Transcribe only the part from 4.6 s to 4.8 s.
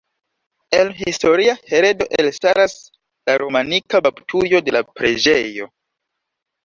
de